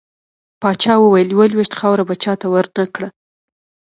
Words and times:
پاچا 0.61 0.93
وويل: 0.99 1.27
يوه 1.33 1.45
لوېشت 1.51 1.73
خاوړه 1.79 2.03
به 2.09 2.15
چاته 2.23 2.47
ورنه 2.53 2.83
کړه. 2.95 3.09